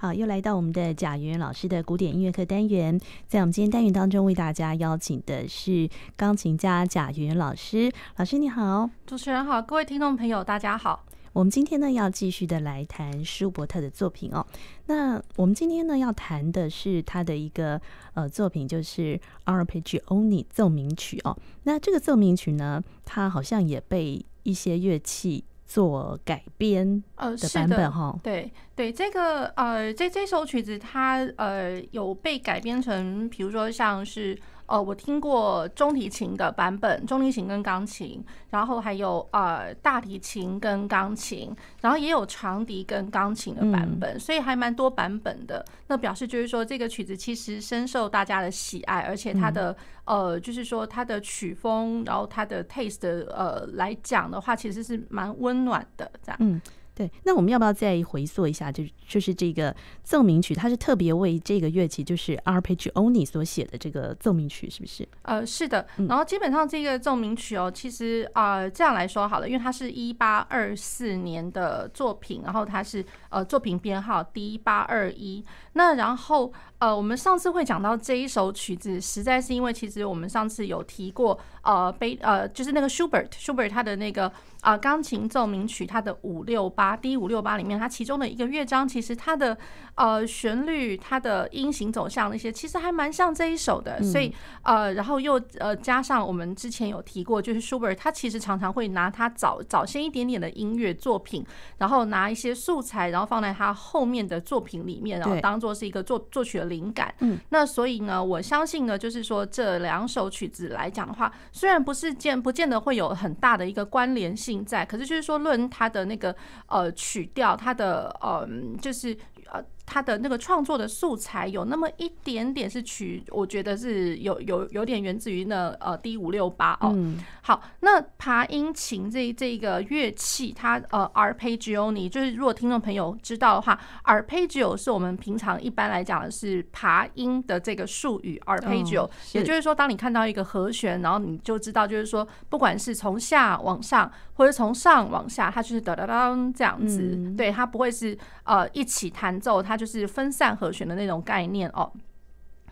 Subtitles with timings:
[0.00, 2.98] 好，又来到我们的贾圆圆老师的古典音乐课单元。
[3.28, 7.92] 在我们今天单元当中，为大家邀请的是钢琴家贾圆圆老师。
[8.16, 11.04] 老师你好，主持人好，各位听众朋友大家好。
[11.34, 14.46] 我们今天呢要继续的来谈舒伯特的作品哦。
[14.86, 17.78] 那我们今天呢要谈的是他的一个
[18.14, 21.36] 呃作品，就是 Arpeggione 奏鸣曲哦。
[21.64, 25.44] 那这个奏鸣曲呢，它好像也被一些乐器。
[25.70, 34.36] 做改编呃的版本哈，对对，这个呃这这首曲子它呃有被改编成，比如说像是。
[34.70, 45.64] 呃，我听过中提琴的版本，中提琴跟钢琴，然后还有呃大提琴跟钢琴，然后也有长笛跟钢琴的版本，所以还蛮多版本的。
[45.88, 56.60] 那表示就是说，这个曲子其实深受大家的喜爱，而且它的呃，就是说它的曲风，然后它的 taste 呃来讲的话，其实是蛮温暖的这样。
[56.94, 58.70] 对，那我们要不要再回溯一下？
[58.70, 65.08] 就就是这个奏鸣曲，它是特别为这个乐器，就是 Arpeggione 所写的这个奏鸣曲，是不是？
[65.22, 65.86] 呃，是的。
[66.08, 75.42] 然后基本上这个奏鸣曲哦，其实啊、呃，这样来说好了，因为它是一八二四年的作品，然后它是呃作品编号 D 八二一。
[75.72, 84.30] 那然后呃，我们上次会讲到这一首曲子，实在是因为其实我们上次有提过呃，贝呃，就是那个 Schubert 他的那个
[84.60, 86.96] 啊钢琴奏鸣曲，它的五六八。
[87.00, 89.56] D 五六八里面，它其中的一个乐章，其实它的
[89.94, 94.02] 呃旋律、它的音型走向那些，其实还蛮像这一首的。
[94.02, 94.30] 所以
[94.62, 101.44] 呃，然后又呃加上我们之前有提过，就是 Schubert 他其实常常会拿他早早先一点点的音乐作品，
[101.78, 107.14] 然后拿一些素材，然后放在他后面的作品里面，然后当做是一个作作曲的灵感。
[107.20, 116.32] 嗯，那所以呢，我相信呢，就是说这两首曲子来讲的话，虽然不是见不见得会有很大的一个关联性在，可是就是说论它的那个
[116.68, 116.90] 呃。
[117.00, 118.46] 曲调它的呃，
[118.78, 119.16] 就是
[119.52, 119.64] 呃。
[119.92, 126.96] 他的那个创作的素材有那么一点点是取，我觉得是有有有点源自于那呃 D 五六八哦。
[127.42, 149.80] 好，那爬音琴这这个乐器，它呃 Arpeggione，就是如果听众朋友知道的话，Arpeggio 是我们平常一般来讲的是爬音的这个术语，Arpeggio，也就是说，当你看到一个和弦，然后你就知道，就是说，不管是从下往上或者从上往下，它就是哒哒哒这样子，对，它不会是呃一起弹奏，它。
[149.80, 151.90] 就是分散和弦的那种概念哦。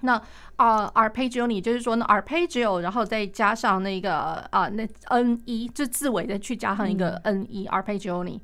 [0.02, 0.12] 那
[0.56, 4.14] 啊、呃、，arpeggio 就是说呢，arpeggio，然后再加上那个
[4.50, 8.38] 啊、呃，那 n 一，就字尾再去加上一个 n 一、嗯、arpeggione。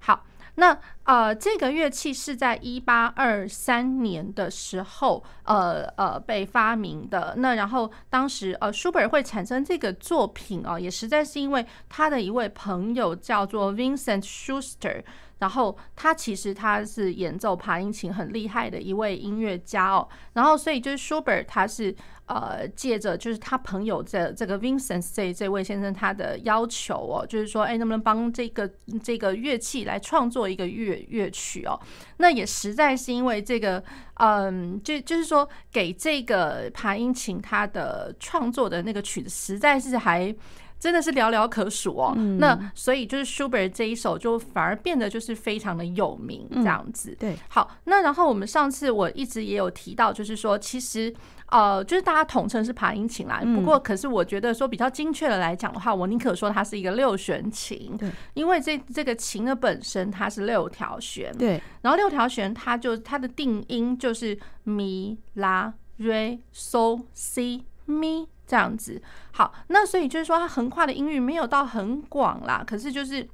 [0.00, 7.34] 好，那呃，这个乐器是在一八二三年的时候，呃呃，被发明的。
[7.36, 15.04] 那然后当时呃，舒伯特会产生这个作品啊、呃，也实在是因为他的一位朋友叫做 Vincent Schuster。
[15.38, 21.94] 然后他其实他是演奏爬音琴很厉害的一位音乐家哦，然后所以就是 Schubert 他是
[22.26, 28.68] 呃借着就是他朋友这这个 Vincent 这这位先生他的要求哦，就是说哎能不能帮这个
[29.02, 31.78] 这个乐器来创作一个乐乐曲哦？
[32.16, 33.82] 那也实在是因为这个
[34.14, 40.34] 嗯就就是说给这个爬音琴他的创作的那个曲子实在是还。
[40.78, 47.16] 真的是寥寥可数哦，嗯、那所以就是舒伯特这一首就反而变得就是非常的有名这样子。
[47.18, 51.12] 对，好，那然后我们上次我一直也有提到，就是说其实
[51.46, 53.40] 呃，就是大家统称是爬音琴啦。
[53.56, 68.28] 不过可是我觉得说比较精确的来讲的话，我宁可说它是一个六弦琴，对，因为这这个琴的本身它是六条弦，对，然后六条弦它就它的定音就是咪拉瑞嗦西咪。
[68.48, 69.00] 这样子，
[69.30, 73.28] 好，那所以就是说，它横跨的音域没有到很广啦，可是就是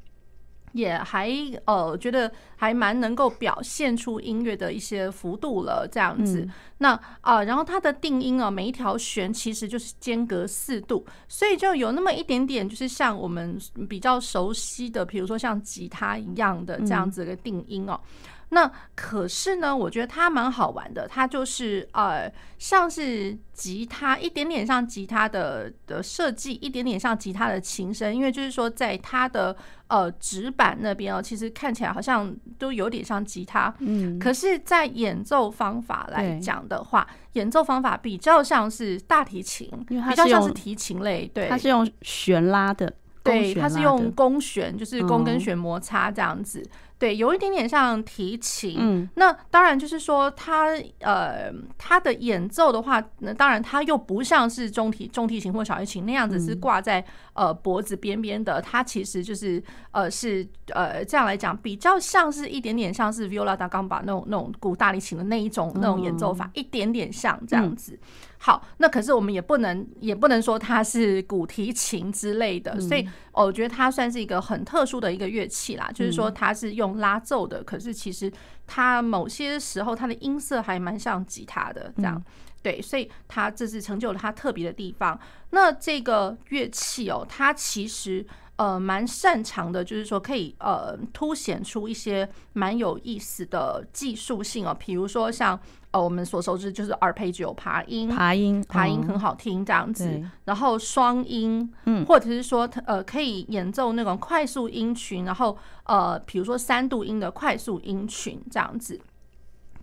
[0.72, 1.30] 也还
[1.66, 6.40] 呃，觉得还蛮能够表现出音乐的一些幅度了，这样子。
[6.40, 13.56] 嗯、那啊、呃，然后它的定音啊，每一条弦其实就是间隔四度，所以就有那么一点点，就是像我们
[13.88, 18.00] 比较熟悉的，比如说像吉他一样的这样子的定音哦。
[18.02, 29.54] 嗯那可是呢，我觉得它蛮好玩的，它就是呃，像是吉他一点点像吉他的的设计，一点点像吉他的琴声，因为就是说在它的
[29.88, 42.92] 呃指板那边哦，其实看起来好像都有点像吉他，嗯，可是，在演奏方法来讲的话，演奏方法比较像是大提琴，比较像是提琴类，对，它是用弦拉的。
[43.24, 46.62] 对，它是用弓弦，就是弓跟弦摩擦这样子。
[46.96, 48.76] 对，有一点点像提琴。
[48.78, 50.68] 嗯，那当然就是说它
[51.00, 57.00] 呃它的演奏的话，那当然它又不像是中提中提琴或小提琴那样子是挂在、
[57.34, 67.92] 嗯、呃脖子边边的，它其实就是呃是呃这样来讲比较像是一点点像是 viola da gamba 那种那种古大提琴的那一种那种演奏法，嗯、一点点像这样子。
[67.94, 67.98] 嗯
[68.46, 75.90] 好，那可是我们也不能也不能说它是古提琴之类的，所以我觉得它算是一个很特殊的一个乐器啦。
[75.94, 78.30] 就是说它是用拉奏的，可是其实
[78.66, 82.22] 它某些时候它的音色还蛮像吉他的这样。
[82.60, 85.18] 对，所以它这是成就了它特别的地方。
[85.48, 95.58] 那这个乐器哦，它其实呃蛮擅长的，就是说可以呃凸显出一些蛮有意思的技术性哦，比如说像。
[95.94, 100.08] 呃，我们所熟知就是 arpeggio 爬音，爬音，爬音很好听这样子。
[100.08, 109.00] 嗯、然后双音，嗯，或者是说，呃，可以演奏那种快速音群，然后呃，比如说三度音的快速音群这样子。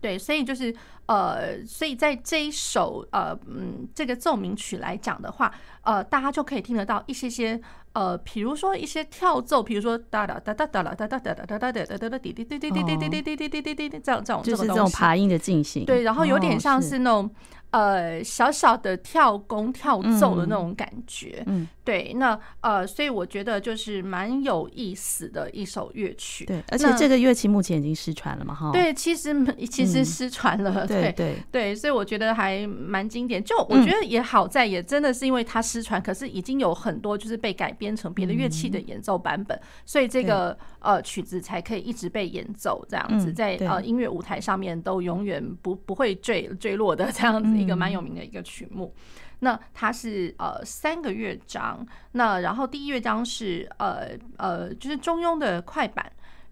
[0.01, 0.75] 对，所以就是
[1.07, 7.61] 呃，所以在这一首呃，嗯，这个奏鸣曲来讲的话，呃，大家就可以听得到一些些。
[7.93, 17.29] 呃，比如说一些跳奏，比如说哒哒哒哒哒哒哒哒哒哒哒哒哒哒哒哒滴滴滴滴滴滴滴滴滴滴滴滴滴这样这种就是这种爬音的进行，对，然后有点像是那种
[17.71, 29.35] 呃小小的跳弓跳奏的那种感觉，嗯，对，那呃，所以我觉得就是蛮有意思的一首乐曲，对，而且这个乐器目前已经失传了嘛，哈，对，其实
[29.69, 31.35] 其实失传了，对对。
[31.51, 37.69] 对，所以我觉得还蛮经典，就我觉得也好在也真的是因为它失传，可是已经有很多就是被改。
[37.81, 48.93] 编成别的乐器的演奏版本，所以这个呃曲子才可以一直被演奏，这样子在呃音乐舞台上面都永远不不会坠坠落的这样子一个蛮有名的一个曲目。
[49.39, 56.11] 那它是呃三个乐章，那然后第一乐章是呃呃就是中庸的快板，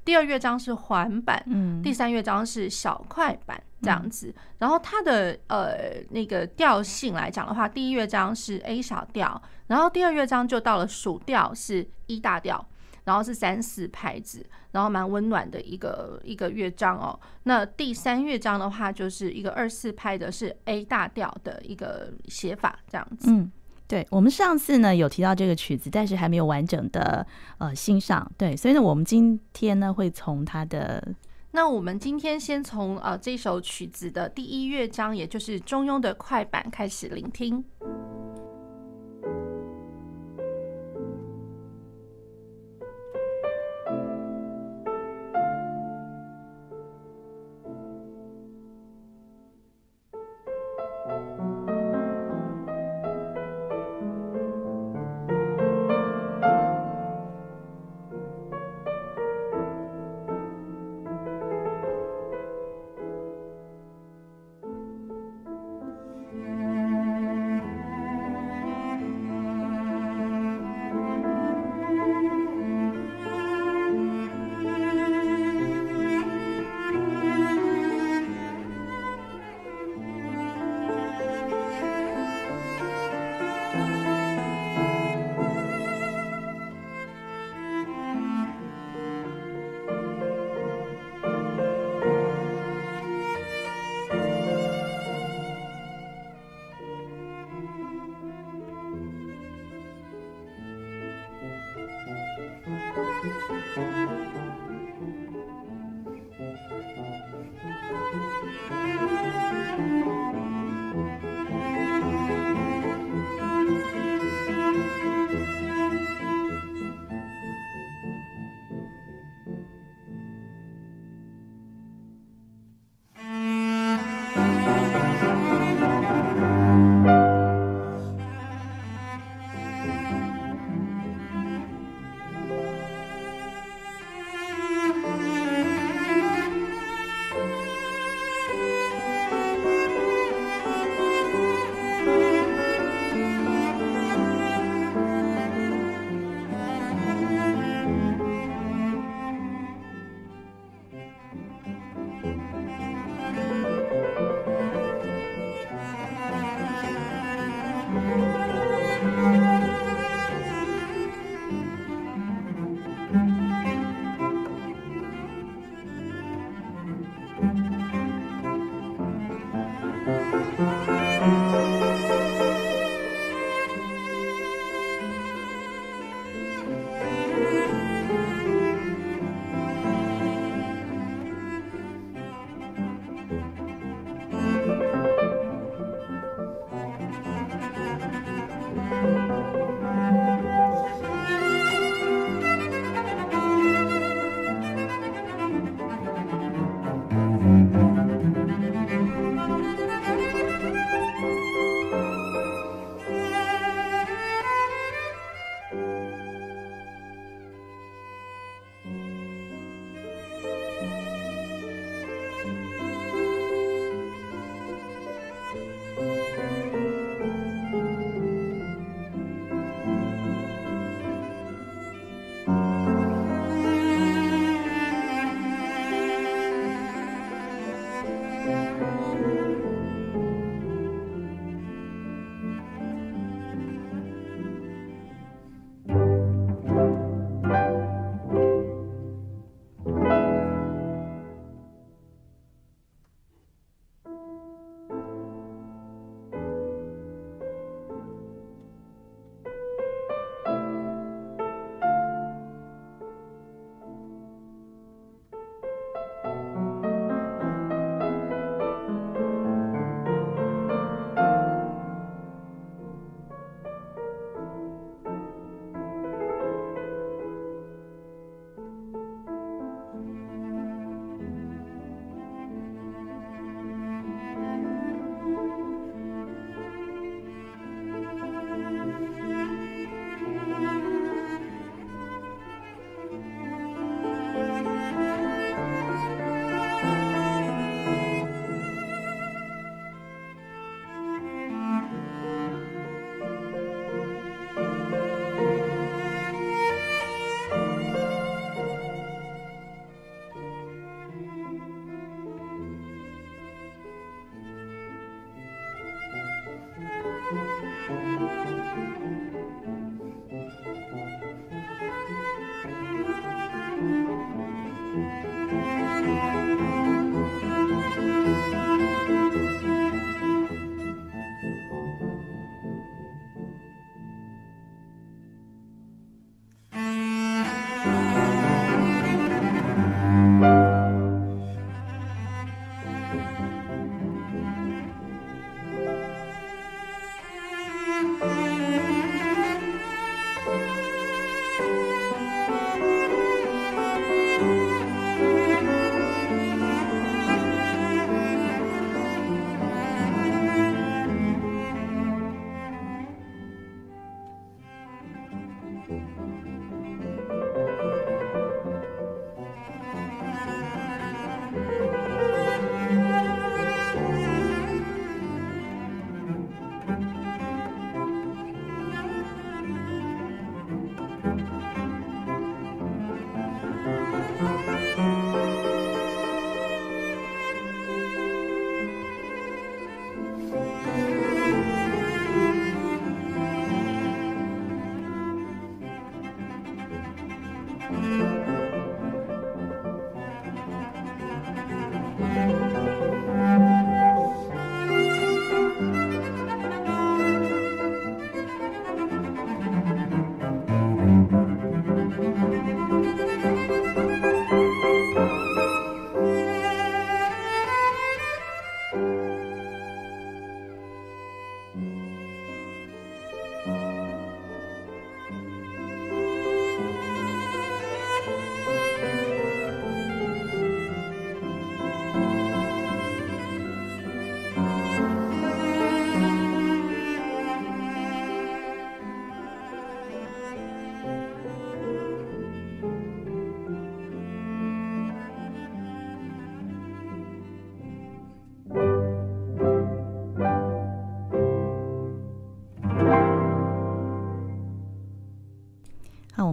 [0.10, 3.62] 第二乐章是环板，嗯，第三乐章是小快板。
[3.80, 12.68] 这样子，然后它的呃那个调性来讲的话，第一乐章是 A 小调，然后第二乐章就到了属调是一大调，
[13.04, 17.18] 然后是三四拍子，然后蛮温暖的一个一个乐章哦。
[17.44, 23.32] 那第三乐章的话，就是一个二四拍的是 A 大调的一个写法，这样子。
[23.32, 23.50] 嗯，
[23.90, 27.26] 对，我们上次呢有提到这个曲子，但是还没有完整的
[27.58, 28.32] 呃欣赏。
[28.38, 31.16] 对，所以呢，我们今天呢会从它的。
[31.52, 37.66] 那我们今天先从呃这首曲子的第一乐章，也就是中庸的快板开始聆听。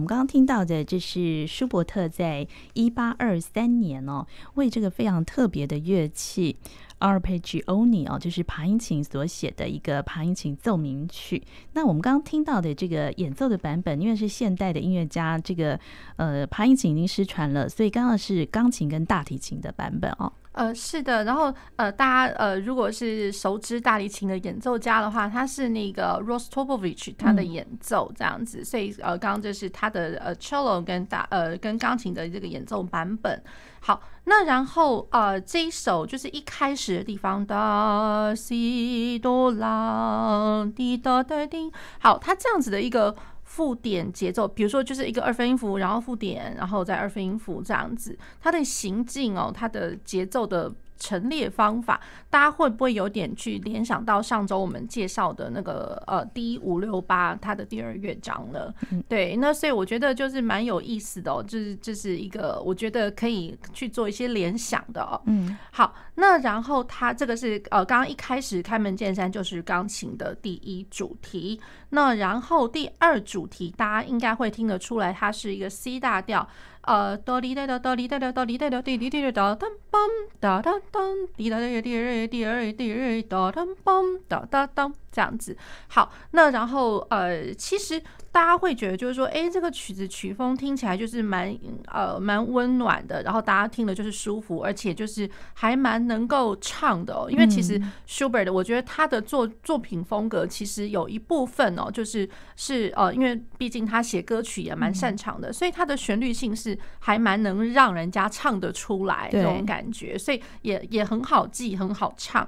[0.07, 6.55] 们刚刚听到的，这是舒伯特在一八二三年哦，为这个非常特别的乐器
[6.99, 11.43] Arpeggione 哦，就是爬音琴所写的一个爬音琴奏鸣曲。
[11.73, 15.77] 那我们刚刚听到的这个演奏的版本，因为是现代的音乐家，这个
[16.15, 20.31] 呃爬音琴已经失传了，所以刚刚是钢琴跟大提琴的版本哦。
[20.57, 33.39] 呃，是的，然后呃，大家呃，如果是熟知大提琴的演奏家的话，他是那个 Rostropovich 他的演奏这样子，嗯、所以呃，刚刚就是他的呃 cello 跟大呃跟钢琴的这个演奏版本。
[33.79, 43.15] 好，那然后呃这一首就是一开始的地方哒西哆啦滴哒哒滴，好，它这样子的一个。
[43.47, 50.71] 附点节奏，比如说就是一个二分音符，然后附点，然后再二分音符这样子，它的行进哦，它的节奏的。
[50.97, 51.99] 陈列方法，
[52.29, 58.73] 大家会不会有点去联想到上周我们介绍的那个呃 D 五六八它的第二乐章了？
[59.07, 65.21] 对，那所以我觉得就是蛮有意思的哦，就是这是一个我觉得可以去做一些联想的哦。
[65.25, 76.47] 嗯，好，那然后它这个是呃刚刚一开始开门见山就是钢琴的第一主题，那然后第二主题大家应该会听得出来，它是一个 C 大调。
[76.87, 80.07] 呃，哆哩哒哒哆哩哒哒哆哩哒哒滴哩滴哩哒当梆
[80.39, 85.55] 哒哒当滴哒哒滴哩滴哩滴哩哒当梆哒哒当这样子。
[85.87, 97.27] 好，那然后呃，其实大家会觉得就是说，哎，这个曲子曲风听起来就是蛮呃蛮温暖的，然后大家听了就是舒服，而且就是还蛮能够唱的哦。
[97.29, 106.77] 因为其实 Schubert 我觉得他的作作品风格其实有一部分哦，就是是呃，因为毕竟他写歌曲也蛮擅长的，所以他的旋律性是。
[106.99, 112.45] 还蛮能让人家唱得出来这种感觉，所以也也很好记，很好唱。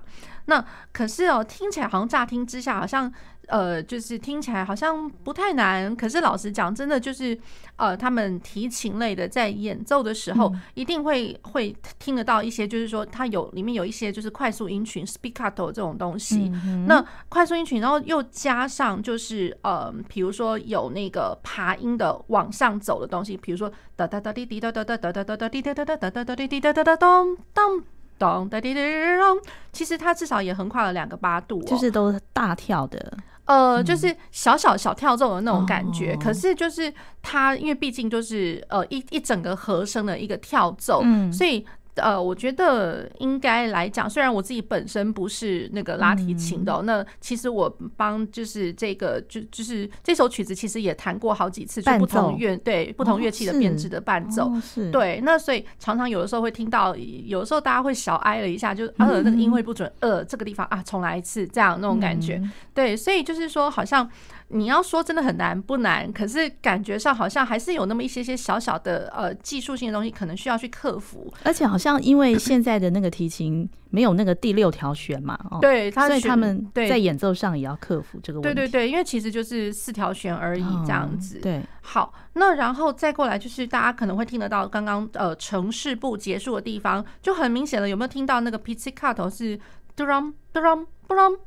[0.50, 3.10] 那可是哦，听起来好像乍听之下好像。
[3.52, 7.36] 呃，就是听起来好像不太难，可是老实讲，真的就是，
[7.78, 16.48] 呃，他们提琴类的在演奏的时候，一定会会听得到一些，就是说它有里面有一些就是快速音群 spiccato 这种东西。
[16.86, 27.84] 那快速音群，然后又加上就是呃，比如说有那个爬音的往上走的东西，比如说哒哒哒滴滴哒哒哒哒哒哒哒滴哒哒哒哒哒哒滴滴哒哒哒咚咚
[28.20, 28.80] 咚哒滴滴
[29.18, 29.40] 咚，
[29.72, 33.18] 其实它至少也横跨了两个八度，就是都大跳的。
[33.46, 41.02] 呃，就是小小小跳奏的那种感觉，可是就是它，因为毕竟就是呃一一整个和声的一个跳奏，
[41.34, 41.66] 所以
[42.00, 54.52] 呃，我觉得应该来讲，虽然我自己本身不是那个拉提琴的，那其实我帮就是这个就就是这首曲子，其实也弹过好几次，就不同乐对不同乐器的编制的伴奏，
[54.92, 55.20] 对。
[55.24, 62.36] 那所以常常有的时候会听到，有的时候大家会小哀了一下，就呃那个音会不准，呃这个地方啊重来一次，这样那种感觉。
[62.36, 64.10] 嗯、对，所以就是说好像。
[64.52, 71.32] 你要说真的很难不难，可是感觉上好像还是有那么一些些小小的呃技术性的东西，可能需要去克服。
[71.44, 78.56] 而且好像因为现在的那个提琴没有那个第六条弦嘛，哦，对，所以他们在演奏上也要克服这个问题。
[78.56, 81.38] 对对对，因为其实就是四条弦而已这样子。
[81.38, 89.60] 嗯、对，好，那然后再过来就是大家可能会听得到刚刚呃城市部结束的地方，就很明显了，有没有听到那个 pizzicato 是
[89.96, 91.38] drum drum drum？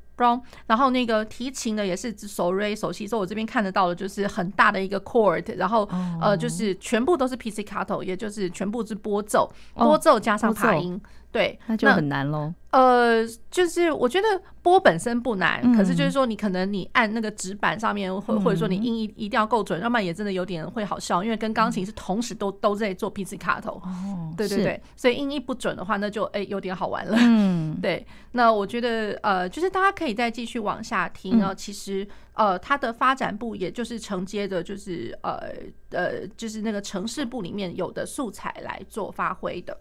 [0.67, 5.89] 然后那个提琴的也是手瑞手西，所以我这边看得到的就是很大的一个 chord，然后
[6.21, 11.01] 呃就是全部都是 pc cato，也就是全部是拨奏，拨奏加上爬音。
[11.33, 12.53] 对，那就很难喽。
[12.73, 14.27] 呃，就是我觉得
[14.63, 23.79] 拨本身不难，嗯、可是就是说你可能你按那个纸板上面，或、嗯、或者说你音一一定要够准，要不然也真的有点会好笑，因为跟钢琴是同时都、嗯、都在做 pizzicato。
[23.83, 27.17] 哦，对对对，所以音一不准的话，那就哎、欸、有点好玩了。
[27.19, 28.07] 嗯， 对。
[28.33, 31.53] 那我觉得呃，就是大家可以再继续往下听啊。
[31.53, 35.39] 嗯、其实呃，它的发展部也就是承接的，就是呃
[35.91, 39.77] 呃，就是那个城市部里面有的素材来做发挥的。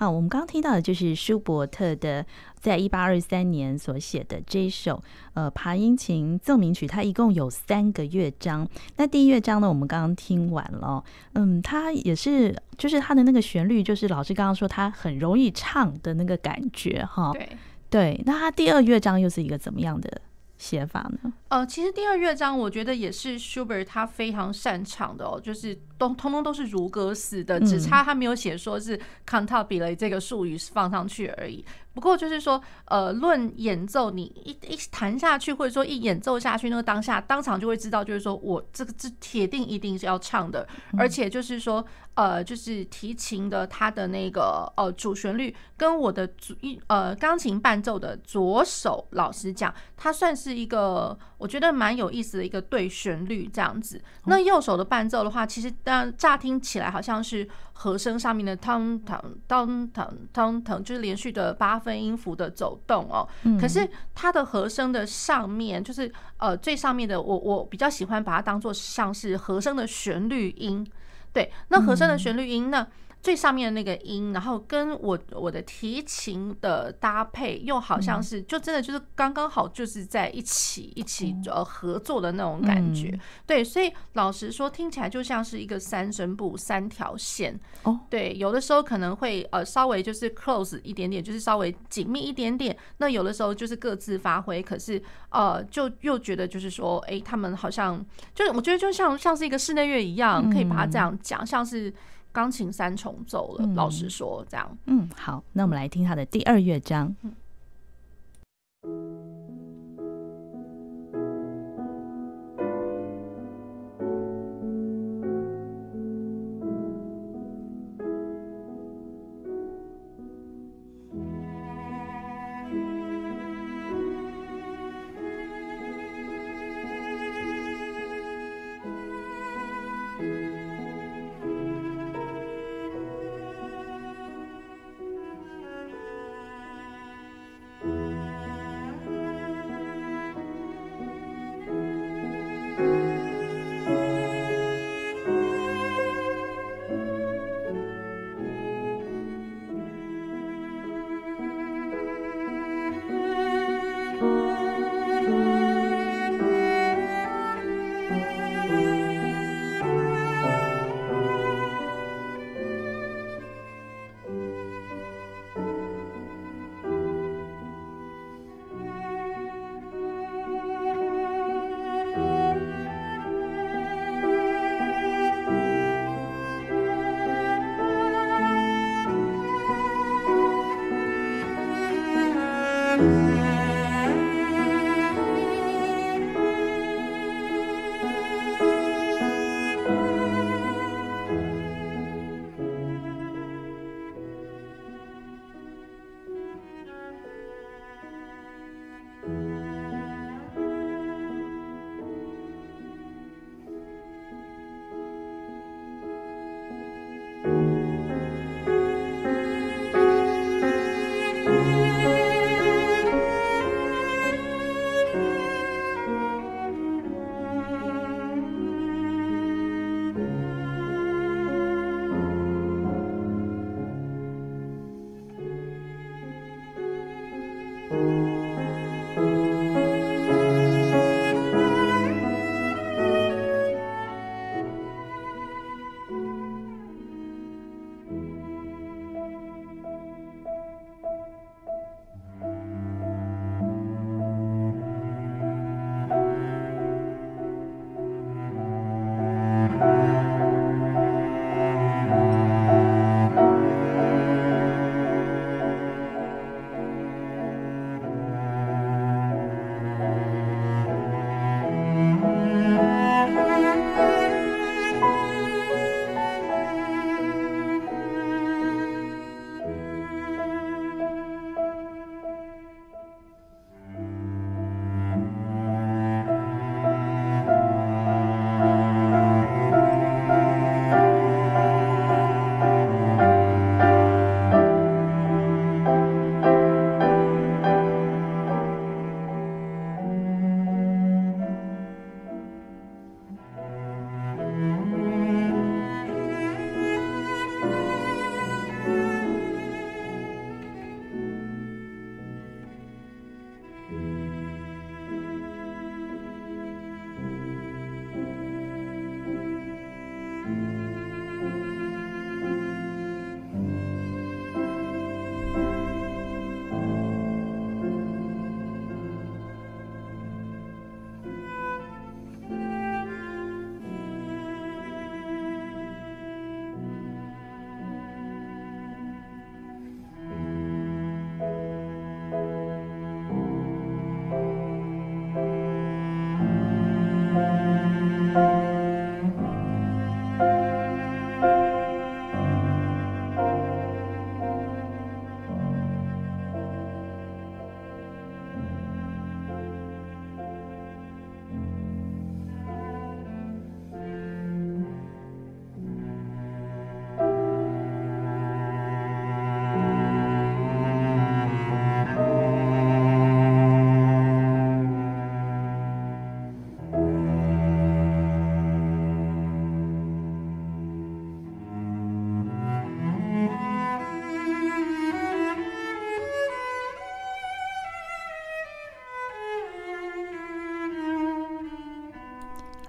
[0.00, 5.02] 好，我们刚刚听到的就是舒伯特的，在一八二三年所写的这一首
[5.34, 8.64] 呃爬音琴奏鸣曲，它一共有三个乐章。
[8.96, 17.32] 那第一乐章呢，我们刚刚听完了，嗯，它也是就是它的那个旋律，就是老师刚刚说它很容易唱的那个感觉哈。
[17.32, 17.48] 对
[17.90, 20.20] 对，那它第二乐章又是一个怎么样的
[20.58, 21.32] 写法呢？
[21.48, 31.64] 呃，其实第二乐章我觉得也是舒伯特他非常擅长的哦，就是都通通都是如歌似的，只差他没有写说是 cantabile 这个术语放上去而已。
[31.98, 41.84] 不过就是说，呃，论演奏，你一一弹下去，或者说一演奏下去，那个当下当场就会知道，就是说我这个这铁定一定是要唱的，而且就是说，
[42.14, 51.18] 呃，就是提琴的它的那个呃主旋律跟我的主一呃钢琴伴奏的左手，老实讲，它算是一个。
[51.38, 54.00] 我觉得蛮有意思的一个对旋律这样子。
[54.24, 63.26] 那右手的伴奏的话，其实当然乍听起来好像是和声上面的当当当当当当，就是连续的八分音符的走动哦。
[63.60, 70.86] 可是它的和声的上面，就是呃最上面的，我我比较喜欢把它当做像是和声的旋律音。
[71.32, 72.86] 对，那和声的旋律音呢？
[73.20, 83.18] 最上面的那个音，然后跟我我的提琴的搭配，又好像是就真的就是刚刚好，就是在一起一起呃合作的那种感觉。
[83.44, 87.58] 对，所以老实说，听起来就像是一个三声部三条线。
[87.82, 92.76] 哦，对，有的时候可能会呃稍微就是 close 一点点，就是稍微紧密一点点。
[92.98, 98.04] 那有的时候就是各自发挥，可是呃就又觉得就是说，哎，他们好像
[98.34, 101.92] 就是我觉得就像像是一个室内乐一样，可以把它这样讲，像是。
[102.38, 104.78] 钢琴三重奏了，老实说，这样。
[104.86, 107.12] 嗯，好，那我们来听他的第二乐章。
[107.22, 107.32] 嗯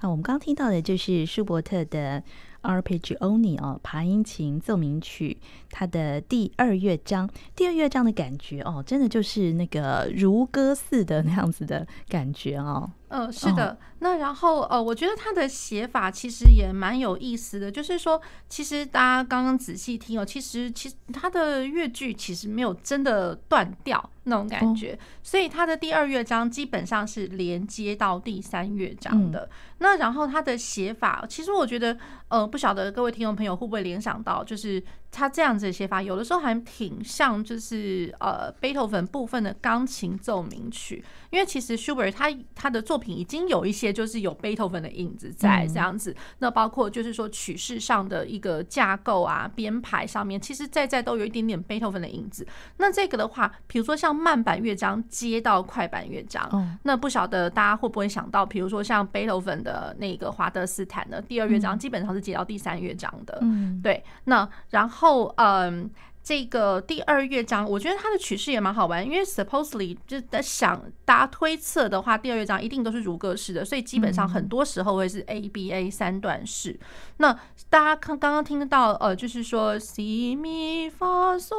[0.00, 2.22] 那我们刚听到的就是舒伯特的。
[2.62, 5.38] Arpeggione 哦，爬音琴奏鸣曲，
[5.70, 12.90] 它的第二乐章，第二乐章的感觉哦，真的就是那个如歌似的那样子的感觉哦。
[13.10, 13.70] 嗯，是的。
[13.70, 29.40] 哦、那然后呃，我觉得他的写法其实也蛮有意思的，就是说，其实大家刚刚仔细听哦，其实其实它的乐句其实没有真的断掉那种感觉，哦、所以他的第二乐章基本上是连接到第三乐章的。
[29.40, 34.82] 嗯、那然后他的写法，其实我觉得呃，不晓得各位听众朋友会不会联想到，就是。
[35.12, 52.46] 他这样子的写法，有的时候还挺像，就是呃，贝多芬部分的钢琴奏鸣曲，因为其实舒伯特他他的作品已经有一些就是有贝多芬的影子在这样子，那包括就是说曲式上的一个架构啊，编排上面，其实在在都有一点点贝多芬的影子。
[52.76, 64.99] 那这个的话，比如说像慢板乐章接到快板乐章，那不晓得大家会不会想到，比如说像贝多芬的那个华德斯坦的第二乐章，基本上是接到第三乐章的，嗯，对，那然后。
[65.00, 65.90] 后，嗯，
[66.22, 76.78] 这个第二乐章，我觉得它的曲式也蛮好玩，因为 supposedly 就在想，大家推测的话，第二乐章一定都是如歌式的，所以基本上很多时候会是 A B A 三段式。
[77.16, 77.32] 那
[77.68, 81.56] 大家看刚刚听到，呃，就是说 C Mi Fa So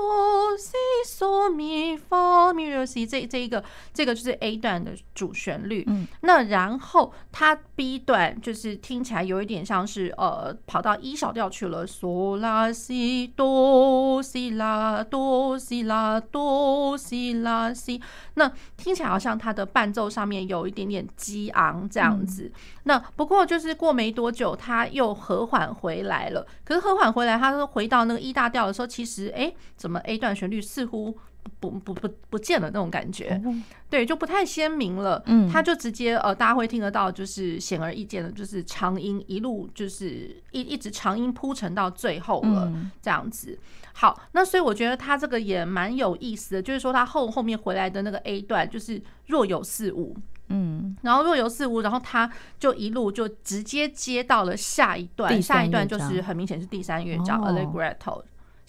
[0.58, 0.75] Si
[1.21, 5.84] So Mi Fa Mi Re Si 这这一个这个就是 A 段的主旋律。
[5.86, 17.71] 嗯，那然后它 B 段就是听起来有一点像是呃跑到 E 小调去了，So La Si Do Si La Do Si La Do Si La
[17.71, 18.01] Si，
[18.34, 22.51] 那听起来好像它的伴奏上面有一点点激昂这样子。
[22.86, 26.47] 那不过就是过没多久，它又和缓回来了。
[26.63, 31.11] 可是和缓回来，它是回到那个 E 大调的时候，其实哎，怎么 A 段旋律似乎
[31.60, 33.41] 不不不不见了那种感觉？
[33.89, 35.21] 对，就不太鲜明了。
[35.25, 43.58] 嗯，他就直接呃，大家会听得到，就是显而易见的，就是长音一路就是一一直长音铺陈到最后了，这样子。
[43.93, 50.15] 好，那所以我觉得他这个也蛮有意思的，就是说他后后面回来的那个 A 段就是若有似无。
[50.54, 58.21] 嗯，然后若有似无，然后他就一路就直接接到了下一段，下一段就是很明显是第三乐章，Allegretto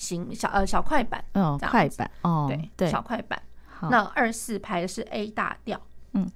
[0.03, 3.41] 行小呃小快板，嗯，快板，哦，对对，小快板。
[3.83, 5.81] 那二四拍的是 A 大调，
[6.15, 6.31] 嗯。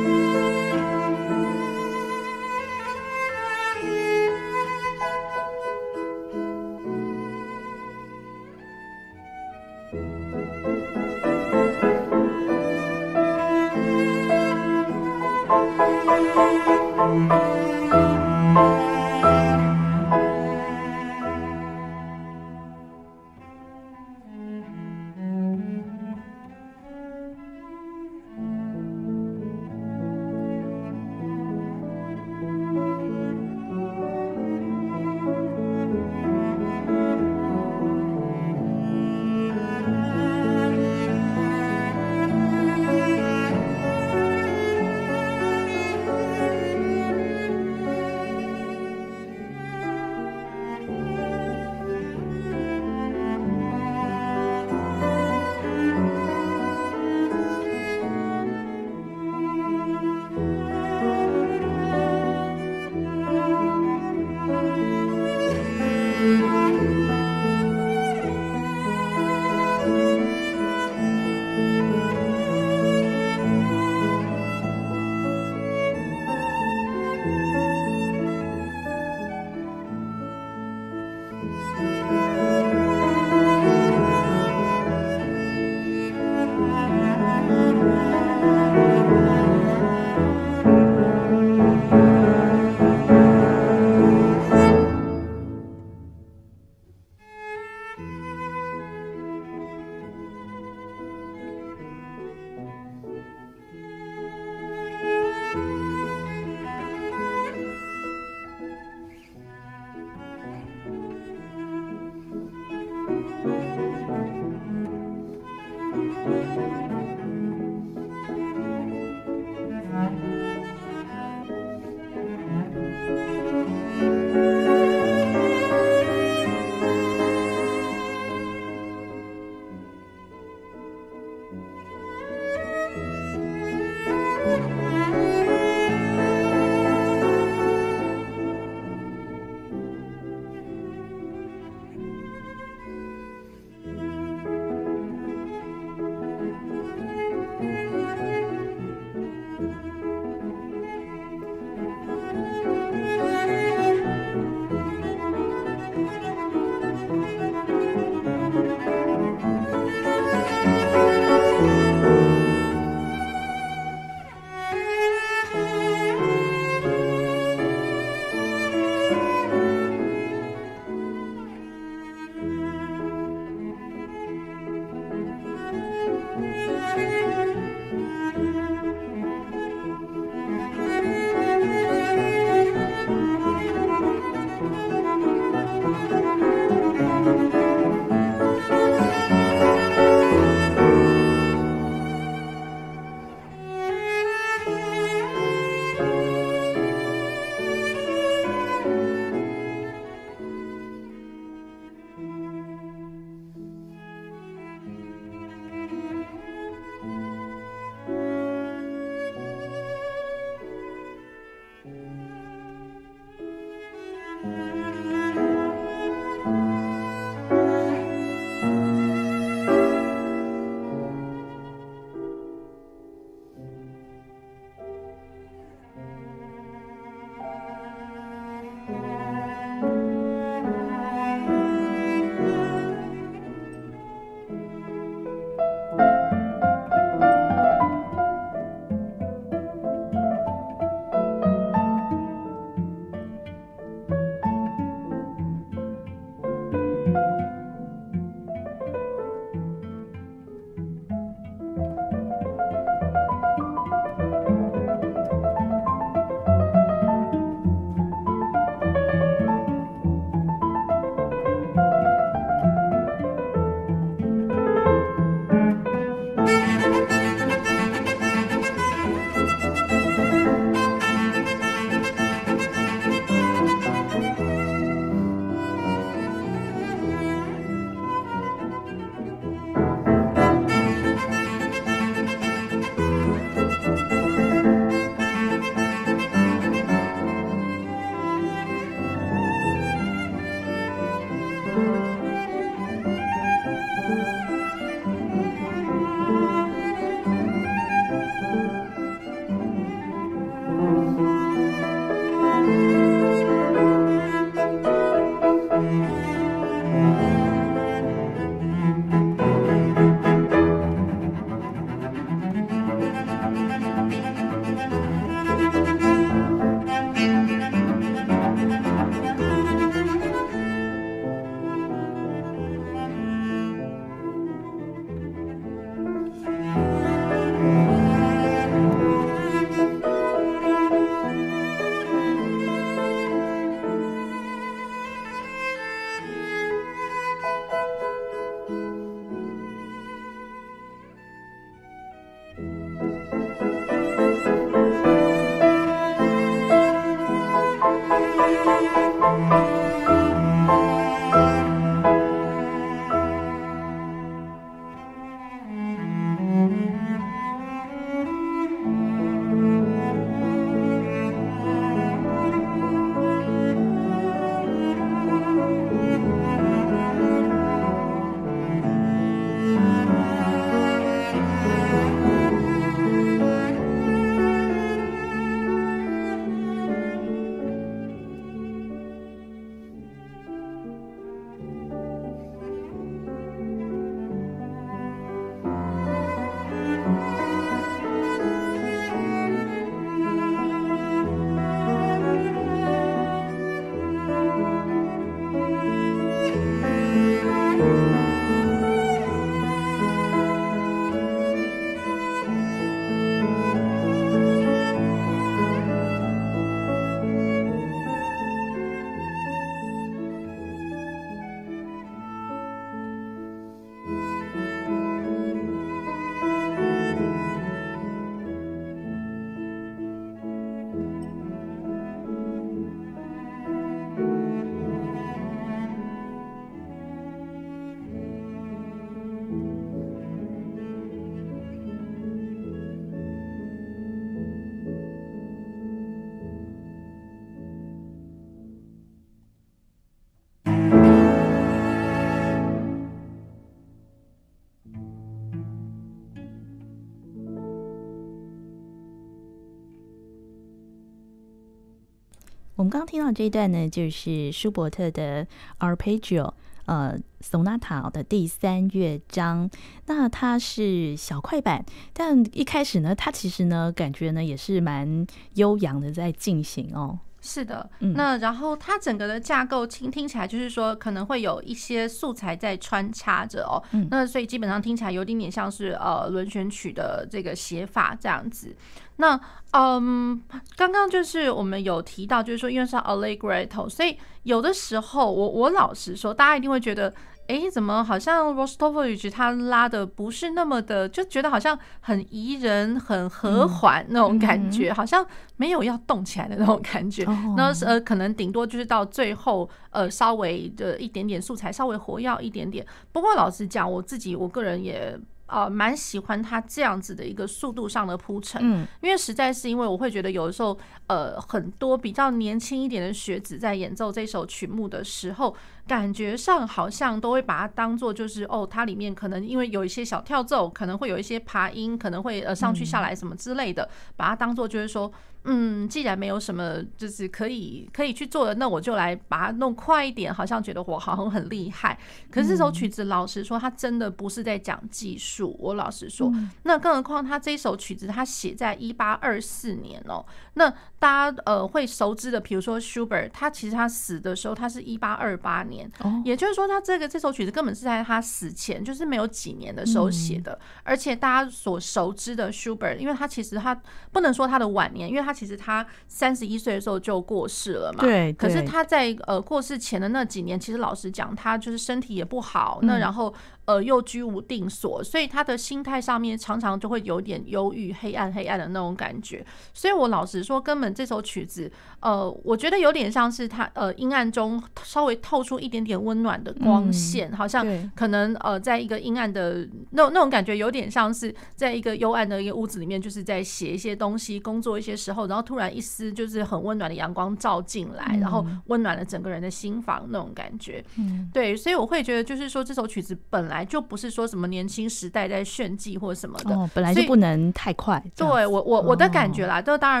[452.86, 455.44] 我们刚刚听到这一段呢，就是舒伯特的
[455.80, 456.52] Arpeggio，
[456.84, 459.68] 呃索纳塔的第三乐章。
[460.06, 467.18] 那它是小快板，但一开始呢，它其实呢，感觉呢也是蛮悠扬的在进行哦。
[467.46, 473.80] 是的，那然后它整个的架构听听起来就是说可能会有一些素材在穿插着哦，
[474.10, 478.74] 那所以基本上听起来有点点像是呃轮旋曲的这个写法这样子。
[479.18, 479.40] 那
[479.70, 480.42] 嗯，
[480.76, 487.14] 刚刚就是我们有提到，就是说因为是 Allegretto，所以有的时候我我老实说，大家一定会觉得。
[487.48, 495.26] 哎，怎么好像 Rostropovich 他拉的不是那么的，就觉得好像很宜人、很和缓那种感觉，好像
[495.56, 497.24] 没有要动起来的那种感觉。
[497.56, 502.84] 那呃，可能顶多就是到最后，呃，稍微的一点点素材，稍微活跃一点点。
[503.12, 505.18] 不过老实讲，我自己我个人也。
[505.48, 510.76] 呃，蛮喜欢他这样子的一个速度上的铺陈，嗯，因为实在是因为我会觉得有的时候，
[511.06, 515.54] 呃，很多比较年轻一点的学子在演奏这首曲目的时候，
[515.86, 525.12] 感觉上好像都会把它当做就是哦，它里面可能因为有一些小跳奏，可能会有一些爬音，可能会呃上去下来什么之类的，把它当做就是说。
[525.48, 531.96] 嗯，既然没有什么就是可以可以去做的，那我就来把它弄快一点，好像觉得我好像很厉害。
[532.32, 535.56] 可是这首曲子，老实说，它真的不是在讲技术。
[535.60, 536.32] 我老实说，
[536.64, 540.26] 那更何况它这首曲子，它写在一八二四年哦。
[540.58, 545.90] 那大家呃会熟知的，比如说 Schubert，他其实他死的时候，他是一八二八年，
[546.24, 550.58] 也就是说，他这个这首曲子根本是在他死前，就是没有几年的时候写的。
[550.82, 553.78] 而且大家所熟知的 Schubert，因为他其实他
[554.10, 558.00] 不能说他的晚年，因为他其实他三十一岁的时候就过世了嘛。
[558.00, 558.32] 对。
[558.32, 562.78] 可是他在呃过世前的那几年，其实老实讲，他就是身体也不好。
[562.82, 563.34] 那然后。
[563.66, 569.44] 呃，又居无定所，所以他的心态上面常常就会有点忧郁、黑暗、黑暗的那种感觉。
[569.74, 571.70] 所以我老实说，根本这首曲子，
[572.00, 590.82] 呃，我觉得有点像是他呃阴暗中稍微透出一点点温暖的光线，好像可能呃，在一个阴暗的那种那种感觉，有点像是在一个幽暗的一个屋子里面，就是在写一些东西、工作一些时候，然后突然一丝就是很温暖的阳光照进来，然后温暖了整个人的心房那种感觉。
[590.96, 593.66] 嗯，对，所以我会觉得，就是说这首曲子本来。
[593.66, 598.00] 就不是说什么年轻时代在炫技或什么的，哦，本来就不能太快。
[598.14, 600.00] 对我我我的感觉啦，这当然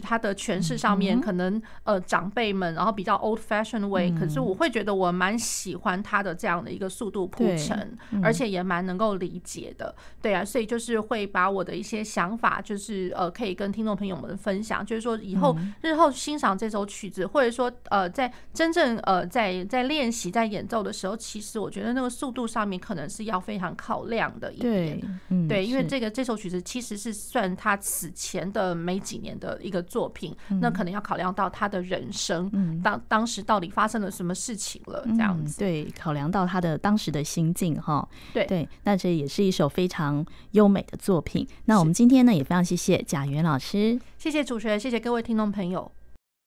[0.00, 9.94] 他的诠释上面可能呃长辈们然后比较 old fashioned way，可是我会觉得我蛮喜欢他的这样的一个速度铺陈，而且也蛮能够理解的。
[10.22, 22.78] 对啊，所以就是会把我的一些想法，就是呃可以跟听众朋友们分享，就是说以后日后欣赏这首曲子，或者说呃在真正呃在在练习在演奏的时候，其实我觉得那个速度上面。
[22.88, 38.44] 可能是要非常考量的一点，对，因为这个这首曲子其实是算他此前的没几年的一个作品，嗯、那可能要考量到他的人生，嗯、当当时到底发生了什么事情了，这样子，嗯、对，考量到他的当时的心境，哈，对。
[38.46, 41.46] 对，那这也是一首非常优美的作品。
[41.66, 45.92] 那我们今天呢，也非常谢谢贾元老师，谢谢主持人，谢谢各位听众朋友。